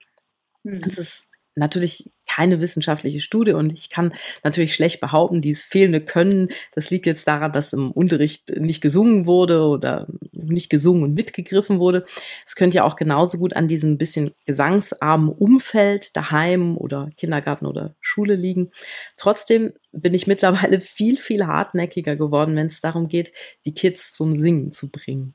[0.63, 0.81] Mhm.
[0.83, 4.13] Das ist natürlich keine wissenschaftliche Studie und ich kann
[4.43, 9.27] natürlich schlecht behaupten, dieses fehlende Können, das liegt jetzt daran, dass im Unterricht nicht gesungen
[9.27, 12.05] wurde oder nicht gesungen und mitgegriffen wurde.
[12.47, 17.95] Es könnte ja auch genauso gut an diesem bisschen gesangsarmen Umfeld daheim oder Kindergarten oder
[18.01, 18.71] Schule liegen.
[19.17, 23.33] Trotzdem bin ich mittlerweile viel, viel hartnäckiger geworden, wenn es darum geht,
[23.65, 25.35] die Kids zum Singen zu bringen.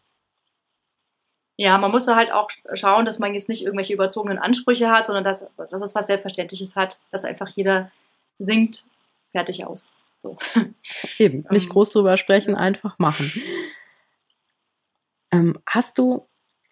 [1.59, 5.25] Ja, man muss halt auch schauen, dass man jetzt nicht irgendwelche überzogenen Ansprüche hat, sondern
[5.25, 7.91] dass, dass es was Selbstverständliches hat, dass einfach jeder
[8.37, 8.85] singt,
[9.31, 9.91] fertig aus.
[10.15, 10.37] So.
[11.17, 11.69] Eben, nicht ähm.
[11.73, 13.29] groß drüber sprechen, einfach machen.
[15.31, 16.29] Ähm, hast du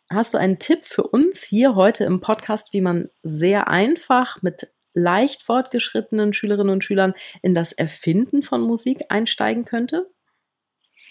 [0.10, 4.72] Hast du einen Tipp für uns hier heute im Podcast, wie man sehr einfach mit
[4.94, 10.10] leicht fortgeschrittenen Schülerinnen und Schülern in das Erfinden von Musik einsteigen könnte?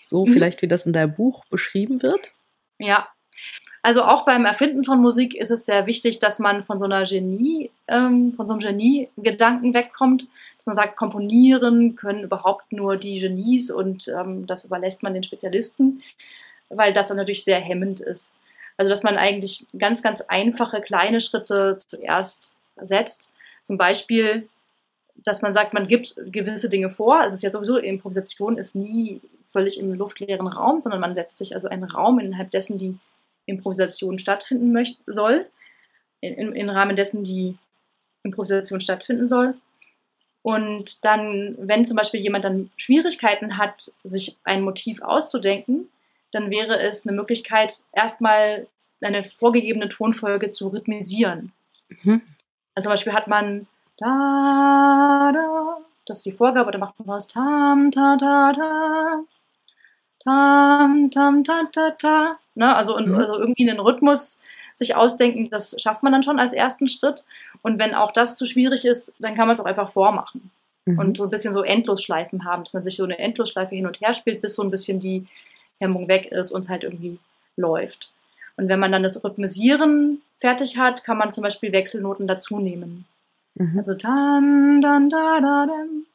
[0.02, 0.32] So mhm.
[0.32, 2.32] vielleicht, wie das in deinem Buch beschrieben wird?
[2.78, 3.06] Ja,
[3.86, 7.04] also auch beim Erfinden von Musik ist es sehr wichtig, dass man von so einer
[7.04, 13.20] Genie, ähm, von so einem Genie-Gedanken wegkommt, dass man sagt, komponieren können überhaupt nur die
[13.20, 16.02] Genies und ähm, das überlässt man den Spezialisten,
[16.68, 18.36] weil das dann natürlich sehr hemmend ist.
[18.76, 23.32] Also dass man eigentlich ganz, ganz einfache kleine Schritte zuerst setzt.
[23.62, 24.48] Zum Beispiel,
[25.14, 27.20] dass man sagt, man gibt gewisse Dinge vor.
[27.20, 29.20] Also es ist ja sowieso, Improvisation ist nie
[29.52, 32.98] völlig im luftleeren Raum, sondern man setzt sich also einen Raum, innerhalb dessen die
[33.46, 35.46] Improvisation stattfinden möchte, soll,
[36.20, 37.56] in, im Rahmen dessen die
[38.22, 39.54] Improvisation stattfinden soll.
[40.42, 45.88] Und dann, wenn zum Beispiel jemand dann Schwierigkeiten hat, sich ein Motiv auszudenken,
[46.30, 48.66] dann wäre es eine Möglichkeit, erstmal
[49.00, 51.52] eine vorgegebene Tonfolge zu rhythmisieren.
[51.88, 52.22] Mhm.
[52.74, 53.66] Also zum Beispiel hat man
[53.98, 59.24] da, da, das ist die Vorgabe, da macht man was tam, ta, ta, ta,
[60.26, 62.38] tam, tam, ta, ta, ta.
[62.54, 62.74] Ne?
[62.74, 63.14] Also, mhm.
[63.14, 64.40] also irgendwie einen Rhythmus
[64.74, 67.24] sich ausdenken, das schafft man dann schon als ersten Schritt.
[67.62, 70.50] Und wenn auch das zu schwierig ist, dann kann man es auch einfach vormachen.
[70.84, 70.98] Mhm.
[70.98, 74.00] Und so ein bisschen so Endlosschleifen haben, dass man sich so eine Endlosschleife hin und
[74.00, 75.26] her spielt, bis so ein bisschen die
[75.80, 77.18] Hemmung weg ist und es halt irgendwie
[77.56, 78.12] läuft.
[78.56, 83.06] Und wenn man dann das Rhythmisieren fertig hat, kann man zum Beispiel Wechselnoten dazu nehmen.
[83.54, 83.78] Mhm.
[83.78, 86.06] Also tan, dan, da, da, dan.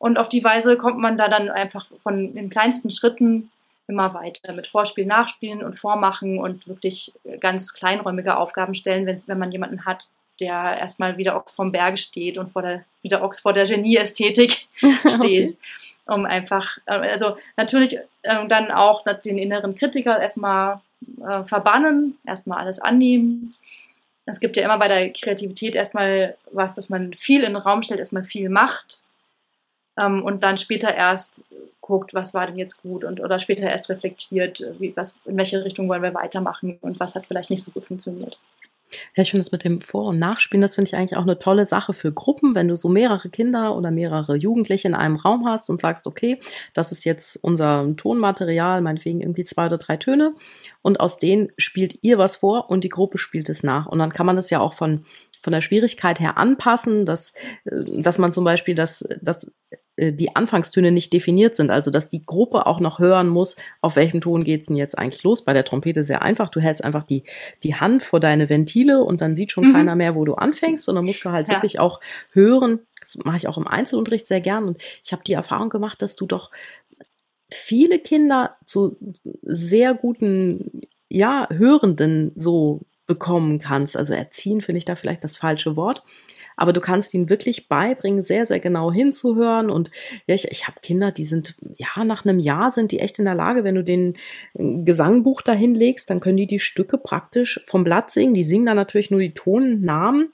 [0.00, 3.50] Und auf die Weise kommt man da dann einfach von den kleinsten Schritten
[3.86, 9.52] immer weiter mit Vorspiel, Nachspielen und Vormachen und wirklich ganz kleinräumige Aufgaben stellen, wenn man
[9.52, 10.06] jemanden hat,
[10.40, 14.68] der erstmal wieder Ochs vom Berge steht und vor der, wieder Ochs vor der Genieästhetik
[15.18, 15.58] steht.
[16.06, 20.80] Um einfach, äh, also natürlich äh, dann auch den inneren Kritiker erstmal
[21.22, 23.54] äh, verbannen, erstmal alles annehmen.
[24.24, 27.82] Es gibt ja immer bei der Kreativität erstmal was, dass man viel in den Raum
[27.82, 29.02] stellt, erstmal viel macht
[30.00, 31.44] ähm, und dann später erst
[31.80, 35.64] guckt, was war denn jetzt gut und oder später erst reflektiert, wie, was, in welche
[35.64, 38.38] Richtung wollen wir weitermachen und was hat vielleicht nicht so gut funktioniert.
[39.14, 41.38] Ja, ich finde das mit dem Vor- und Nachspielen, das finde ich eigentlich auch eine
[41.38, 45.46] tolle Sache für Gruppen, wenn du so mehrere Kinder oder mehrere Jugendliche in einem Raum
[45.46, 46.40] hast und sagst, okay,
[46.74, 50.34] das ist jetzt unser Tonmaterial, meinetwegen irgendwie zwei oder drei Töne
[50.82, 53.86] und aus denen spielt ihr was vor und die Gruppe spielt es nach.
[53.86, 55.04] Und dann kann man das ja auch von
[55.42, 57.32] von der Schwierigkeit her anpassen, dass,
[57.64, 59.50] äh, dass man zum Beispiel das, das
[60.00, 64.20] die Anfangstöne nicht definiert sind, also dass die Gruppe auch noch hören muss, auf welchem
[64.20, 65.44] Ton geht's denn jetzt eigentlich los.
[65.44, 67.24] Bei der Trompete sehr einfach, du hältst einfach die,
[67.62, 69.72] die Hand vor deine Ventile und dann sieht schon mhm.
[69.74, 71.54] keiner mehr, wo du anfängst und dann musst du halt ja.
[71.54, 72.00] wirklich auch
[72.32, 76.00] hören, das mache ich auch im Einzelunterricht sehr gern und ich habe die Erfahrung gemacht,
[76.00, 76.50] dass du doch
[77.50, 78.96] viele Kinder zu
[79.42, 83.96] sehr guten ja, Hörenden so bekommen kannst.
[83.96, 86.04] Also erziehen finde ich da vielleicht das falsche Wort
[86.60, 89.70] aber du kannst ihnen wirklich beibringen, sehr, sehr genau hinzuhören.
[89.70, 89.90] Und
[90.26, 93.24] ja, ich, ich habe Kinder, die sind, ja, nach einem Jahr sind die echt in
[93.24, 94.18] der Lage, wenn du den
[94.52, 98.34] Gesangbuch dahin legst, dann können die die Stücke praktisch vom Blatt singen.
[98.34, 100.32] Die singen dann natürlich nur die Tonnamen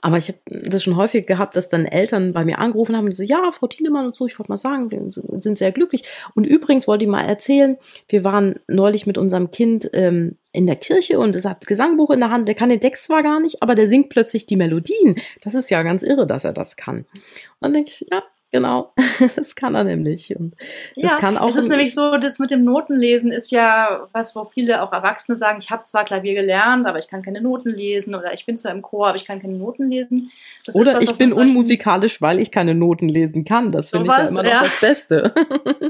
[0.00, 3.12] aber ich habe das schon häufig gehabt, dass dann Eltern bei mir angerufen haben und
[3.12, 5.00] so, ja, Frau Thielemann und so, ich wollte mal sagen, wir
[5.40, 6.04] sind sehr glücklich.
[6.34, 10.76] Und übrigens wollte ich mal erzählen, wir waren neulich mit unserem Kind ähm, in der
[10.76, 13.62] Kirche und es hat Gesangbuch in der Hand, der kann den Text zwar gar nicht,
[13.62, 15.16] aber der singt plötzlich die Melodien.
[15.42, 16.98] Das ist ja ganz irre, dass er das kann.
[16.98, 18.22] Und dann denke ich, ja,
[18.54, 18.92] Genau,
[19.34, 20.36] das kann er nämlich.
[20.36, 20.54] Und
[20.94, 21.48] das ja, kann auch.
[21.48, 25.34] Es ist nämlich so, das mit dem Notenlesen ist ja was, wo viele auch Erwachsene
[25.34, 28.56] sagen, ich habe zwar Klavier gelernt, aber ich kann keine Noten lesen oder ich bin
[28.56, 30.30] zwar im Chor, aber ich kann keine Noten lesen.
[30.64, 33.72] Das oder was, ich bin unmusikalisch, weil ich keine Noten lesen kann.
[33.72, 34.62] Das finde ich ja immer noch ja.
[34.62, 35.34] das Beste.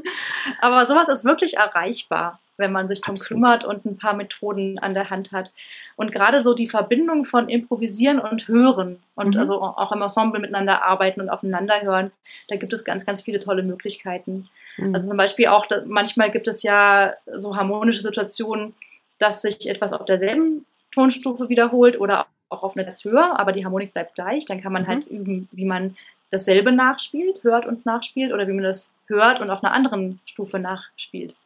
[0.63, 4.95] aber sowas ist wirklich erreichbar wenn man sich darum kümmert und ein paar Methoden an
[4.95, 5.53] der Hand hat.
[5.97, 9.41] Und gerade so die Verbindung von Improvisieren und Hören und mhm.
[9.41, 12.13] also auch im Ensemble miteinander arbeiten und aufeinander hören,
[12.49, 14.49] da gibt es ganz, ganz viele tolle Möglichkeiten.
[14.77, 14.95] Mhm.
[14.95, 18.75] Also zum Beispiel auch, manchmal gibt es ja so harmonische Situationen,
[19.19, 23.93] dass sich etwas auf derselben Tonstufe wiederholt oder auch auf einer höher, aber die Harmonik
[23.93, 24.47] bleibt gleich.
[24.47, 24.89] Dann kann man mhm.
[24.89, 25.97] halt üben, wie man
[26.31, 30.59] dasselbe nachspielt, hört und nachspielt oder wie man das hört und auf einer anderen Stufe
[30.59, 31.37] nachspielt.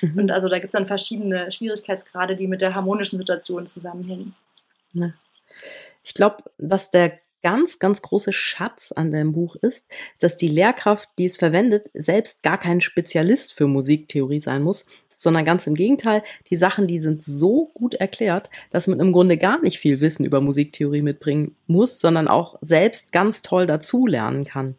[0.00, 0.18] Mhm.
[0.18, 4.34] Und also da gibt es dann verschiedene Schwierigkeitsgrade, die mit der harmonischen Situation zusammenhängen.
[4.92, 5.12] Ja.
[6.02, 9.86] Ich glaube, dass der ganz, ganz große Schatz an dem Buch ist,
[10.18, 15.44] dass die Lehrkraft, die es verwendet, selbst gar kein Spezialist für Musiktheorie sein muss, sondern
[15.44, 19.60] ganz im Gegenteil, die Sachen, die sind so gut erklärt, dass man im Grunde gar
[19.60, 24.76] nicht viel Wissen über Musiktheorie mitbringen muss, sondern auch selbst ganz toll dazulernen kann.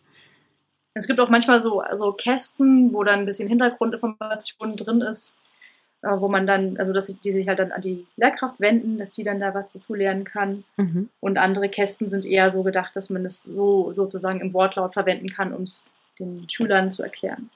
[1.00, 5.38] Es gibt auch manchmal so also Kästen, wo dann ein bisschen Hintergrundinformation drin ist,
[6.02, 9.14] äh, wo man dann, also dass die sich halt dann an die Lehrkraft wenden, dass
[9.14, 10.66] die dann da was dazu lernen kann.
[10.76, 11.10] Mhm.
[11.22, 15.30] Und andere Kästen sind eher so gedacht, dass man es so sozusagen im Wortlaut verwenden
[15.30, 17.50] kann, um es den Schülern zu erklären.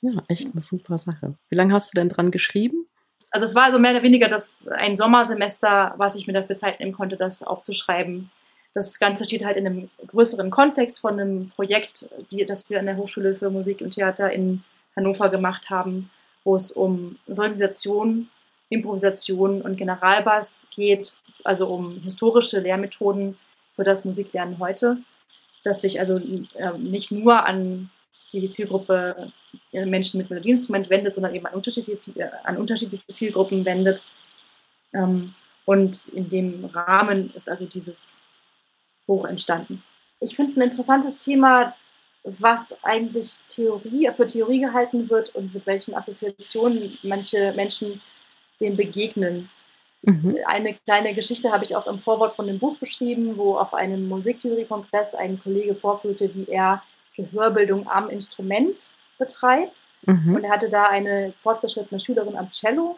[0.00, 1.34] Ja, echt eine super Sache.
[1.50, 2.86] Wie lange hast du denn dran geschrieben?
[3.30, 6.80] Also es war also mehr oder weniger das ein Sommersemester, was ich mir dafür Zeit
[6.80, 8.30] nehmen konnte, das aufzuschreiben.
[8.72, 12.86] Das Ganze steht halt in einem größeren Kontext von einem Projekt, die, das wir an
[12.86, 14.62] der Hochschule für Musik und Theater in
[14.94, 16.10] Hannover gemacht haben,
[16.44, 18.28] wo es um Solisation,
[18.68, 23.36] Improvisation und Generalbass geht, also um historische Lehrmethoden
[23.74, 24.98] für das Musiklernen heute,
[25.64, 27.90] das sich also äh, nicht nur an
[28.32, 29.32] die Zielgruppe
[29.72, 34.04] äh, Menschen mit Melodieinstrument wendet, sondern eben an unterschiedliche, an unterschiedliche Zielgruppen wendet.
[34.92, 38.20] Ähm, und in dem Rahmen ist also dieses
[39.10, 39.82] Buch entstanden.
[40.20, 41.74] ich finde ein interessantes Thema,
[42.22, 48.00] was eigentlich Theorie, für Theorie gehalten wird und mit welchen Assoziationen manche Menschen
[48.60, 49.48] dem begegnen.
[50.02, 50.36] Mhm.
[50.46, 54.08] Eine kleine Geschichte habe ich auch im Vorwort von dem Buch beschrieben, wo auf einem
[54.08, 56.82] Musiktheorie-Kongress ein Kollege vorführte, wie er
[57.16, 59.82] Gehörbildung am Instrument betreibt.
[60.06, 60.36] Mhm.
[60.36, 62.96] Und er hatte da eine fortgeschrittene Schülerin am Cello,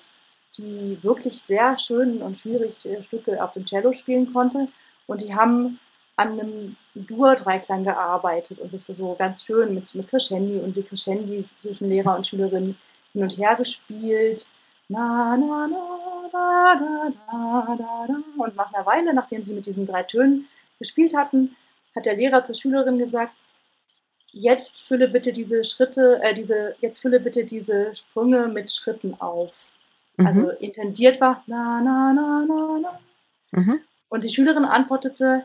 [0.59, 2.75] die wirklich sehr schön und schwierig
[3.07, 4.68] Stücke auf dem Cello spielen konnte.
[5.07, 5.79] Und die haben
[6.16, 11.44] an einem Dur-Dreiklang gearbeitet und sich so ganz schön mit, mit Crescendi und die Crescendi
[11.62, 12.77] zwischen Lehrer und Schülerin
[13.12, 14.48] hin und her gespielt.
[14.88, 18.42] Na, na, na, da, da, da, da, da.
[18.42, 20.48] Und nach einer Weile, nachdem sie mit diesen drei Tönen
[20.79, 21.57] gespielt hatten,
[21.94, 23.42] hat der Lehrer zur Schülerin gesagt,
[24.33, 29.53] jetzt fülle bitte diese Schritte, äh, diese, jetzt fülle bitte diese Sprünge mit Schritten auf.
[30.16, 30.27] Mhm.
[30.27, 33.01] Also intendiert war na, na, na, na, na.
[33.53, 33.81] Mhm.
[34.09, 35.44] Und die Schülerin antwortete,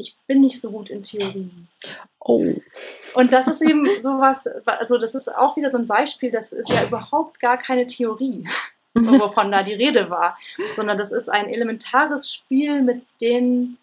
[0.00, 1.50] ich bin nicht so gut in Theorie.
[2.18, 2.54] Oh.
[3.14, 6.70] Und das ist eben sowas, also das ist auch wieder so ein Beispiel, das ist
[6.70, 8.48] ja überhaupt gar keine Theorie,
[8.94, 10.38] wovon da die Rede war,
[10.76, 13.78] sondern das ist ein elementares Spiel mit den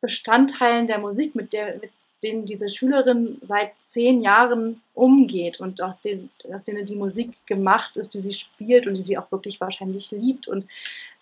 [0.00, 1.90] Bestandteilen der Musik, mit, der, mit
[2.22, 7.96] denen diese Schülerin seit zehn Jahren umgeht und aus, den, aus denen die Musik gemacht
[7.96, 10.48] ist, die sie spielt und die sie auch wirklich wahrscheinlich liebt.
[10.48, 10.66] Und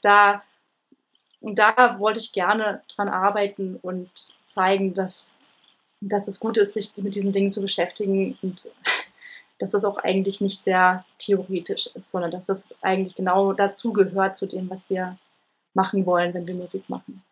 [0.03, 0.43] da
[1.41, 4.11] und da wollte ich gerne dran arbeiten und
[4.45, 5.41] zeigen, dass,
[6.01, 8.71] dass es gut ist, sich mit diesen Dingen zu beschäftigen und
[9.59, 14.37] dass das auch eigentlich nicht sehr theoretisch ist, sondern dass das eigentlich genau dazu gehört
[14.37, 15.19] zu dem, was wir
[15.75, 17.23] machen wollen, wenn wir Musik machen.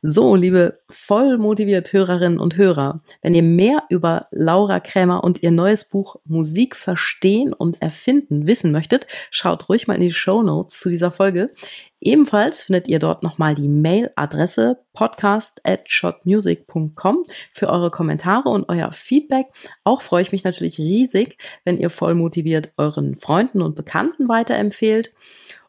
[0.00, 5.50] So, liebe voll motiviert Hörerinnen und Hörer, wenn ihr mehr über Laura Krämer und ihr
[5.50, 10.80] neues Buch Musik verstehen und erfinden wissen möchtet, schaut ruhig mal in die Show Notes
[10.80, 11.50] zu dieser Folge.
[12.00, 18.92] Ebenfalls findet ihr dort nochmal die Mailadresse podcast at shotmusic.com für eure Kommentare und euer
[18.92, 19.46] Feedback.
[19.84, 25.12] Auch freue ich mich natürlich riesig, wenn ihr voll motiviert euren Freunden und Bekannten weiterempfehlt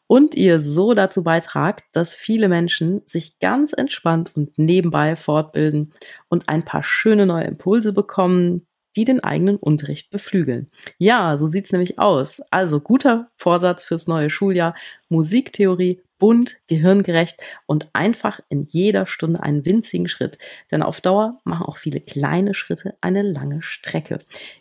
[0.10, 5.94] und ihr so dazu beitragt, dass viele Menschen sich ganz entspannt und nebenbei fortbilden
[6.30, 8.64] und ein paar schöne neue Impulse bekommen,
[8.96, 10.72] die den eigenen Unterricht beflügeln.
[10.98, 12.42] Ja, so sieht's nämlich aus.
[12.50, 14.74] Also guter Vorsatz fürs neue Schuljahr.
[15.10, 20.40] Musiktheorie bunt, gehirngerecht und einfach in jeder Stunde einen winzigen Schritt.
[20.72, 24.18] Denn auf Dauer machen auch viele kleine Schritte eine lange Strecke.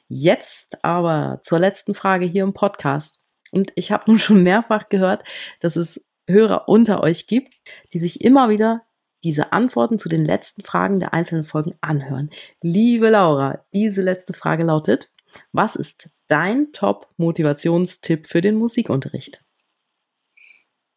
[0.08, 3.22] Jetzt aber zur letzten Frage hier im Podcast.
[3.50, 5.24] Und ich habe nun schon mehrfach gehört,
[5.60, 7.54] dass es Hörer unter euch gibt,
[7.92, 8.82] die sich immer wieder
[9.24, 12.30] diese Antworten zu den letzten Fragen der einzelnen Folgen anhören.
[12.62, 15.10] Liebe Laura, diese letzte Frage lautet,
[15.52, 19.42] was ist dein Top-Motivationstipp für den Musikunterricht?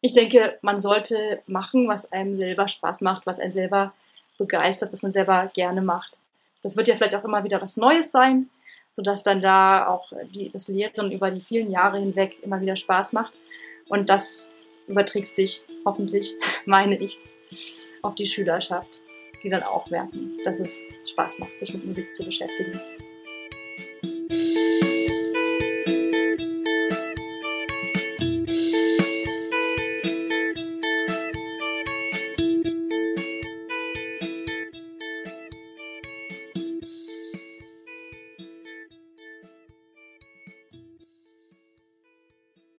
[0.00, 3.92] Ich denke, man sollte machen, was einem selber Spaß macht, was einen selber
[4.38, 6.18] begeistert, was man selber gerne macht.
[6.62, 8.48] Das wird ja vielleicht auch immer wieder was Neues sein
[8.92, 13.14] sodass dann da auch die, das Lehren über die vielen Jahre hinweg immer wieder Spaß
[13.14, 13.32] macht.
[13.88, 14.54] Und das
[14.86, 16.34] überträgt sich hoffentlich,
[16.66, 17.18] meine ich,
[18.02, 19.00] auf die Schülerschaft,
[19.42, 22.78] die dann auch merken, dass es Spaß macht, sich mit Musik zu beschäftigen.